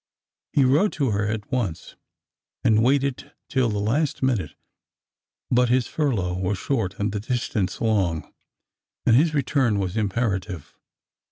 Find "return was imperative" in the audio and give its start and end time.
9.35-10.75